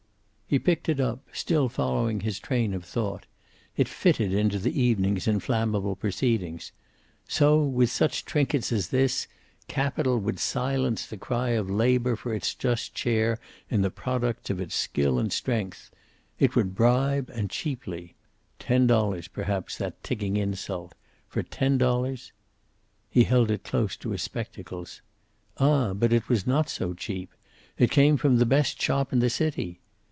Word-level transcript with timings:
He 0.51 0.59
picked 0.59 0.89
it 0.89 0.99
up, 0.99 1.25
still 1.31 1.69
following 1.69 2.19
his 2.19 2.37
train 2.37 2.73
of 2.73 2.83
thought. 2.83 3.25
It 3.77 3.87
fitted 3.87 4.33
into 4.33 4.59
the 4.59 4.77
evening's 4.81 5.25
inflammable 5.25 5.95
proceedings. 5.95 6.73
So, 7.25 7.61
with 7.63 7.89
such 7.89 8.25
trinkets 8.25 8.69
as 8.73 8.89
this, 8.89 9.27
capital 9.69 10.19
would 10.19 10.39
silence 10.41 11.05
the 11.05 11.15
cry 11.15 11.51
of 11.51 11.69
labor 11.69 12.17
for 12.17 12.33
its 12.33 12.53
just 12.53 12.97
share 12.97 13.39
in 13.69 13.81
the 13.81 13.89
products 13.89 14.49
of 14.49 14.59
its 14.59 14.75
skill 14.75 15.19
and 15.19 15.31
strength! 15.31 15.89
It 16.37 16.53
would 16.53 16.75
bribe, 16.75 17.31
and 17.33 17.49
cheaply. 17.49 18.15
Ten 18.59 18.87
dollars, 18.87 19.29
perhaps, 19.29 19.77
that 19.77 20.03
ticking 20.03 20.35
insult. 20.35 20.93
For 21.29 21.43
ten 21.43 21.77
dollars 21.77 22.33
He 23.09 23.23
held 23.23 23.51
it 23.51 23.63
close 23.63 23.95
to 23.95 24.09
his 24.09 24.21
spectacles. 24.23 25.01
Ah, 25.59 25.93
but 25.93 26.11
it 26.11 26.27
was 26.27 26.45
not 26.45 26.67
so 26.67 26.93
cheap. 26.93 27.31
It 27.77 27.89
came 27.89 28.17
from 28.17 28.35
the 28.35 28.45
best 28.45 28.81
shop 28.81 29.13
in 29.13 29.19
the 29.19 29.29
city. 29.29 29.77